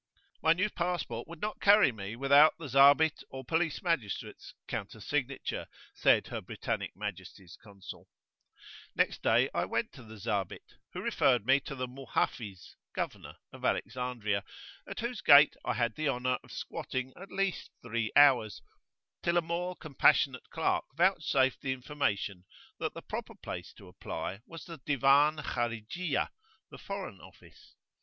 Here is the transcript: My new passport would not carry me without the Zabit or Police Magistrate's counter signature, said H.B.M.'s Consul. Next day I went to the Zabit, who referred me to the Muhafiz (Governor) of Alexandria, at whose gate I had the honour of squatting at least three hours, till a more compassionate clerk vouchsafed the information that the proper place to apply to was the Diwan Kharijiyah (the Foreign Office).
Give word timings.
My 0.41 0.53
new 0.53 0.67
passport 0.71 1.27
would 1.27 1.41
not 1.43 1.59
carry 1.61 1.91
me 1.91 2.15
without 2.15 2.57
the 2.57 2.67
Zabit 2.67 3.23
or 3.29 3.45
Police 3.45 3.83
Magistrate's 3.83 4.55
counter 4.67 4.99
signature, 4.99 5.67
said 5.93 6.27
H.B.M.'s 6.33 7.55
Consul. 7.61 8.07
Next 8.95 9.21
day 9.21 9.47
I 9.53 9.65
went 9.65 9.91
to 9.91 10.01
the 10.03 10.17
Zabit, 10.17 10.73
who 10.93 11.03
referred 11.03 11.45
me 11.45 11.59
to 11.59 11.75
the 11.75 11.85
Muhafiz 11.87 12.77
(Governor) 12.95 13.37
of 13.53 13.63
Alexandria, 13.63 14.43
at 14.87 15.01
whose 15.01 15.21
gate 15.21 15.55
I 15.63 15.75
had 15.75 15.93
the 15.93 16.09
honour 16.09 16.39
of 16.43 16.51
squatting 16.51 17.13
at 17.15 17.29
least 17.29 17.69
three 17.83 18.11
hours, 18.15 18.63
till 19.21 19.37
a 19.37 19.41
more 19.43 19.75
compassionate 19.75 20.49
clerk 20.49 20.85
vouchsafed 20.95 21.61
the 21.61 21.73
information 21.73 22.45
that 22.79 22.95
the 22.95 23.03
proper 23.03 23.35
place 23.35 23.71
to 23.73 23.87
apply 23.87 24.37
to 24.37 24.43
was 24.47 24.65
the 24.65 24.79
Diwan 24.83 25.37
Kharijiyah 25.43 26.29
(the 26.71 26.79
Foreign 26.79 27.19
Office). 27.21 27.75